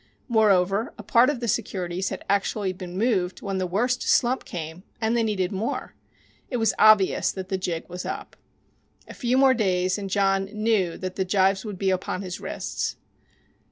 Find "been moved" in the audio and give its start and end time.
2.73-3.43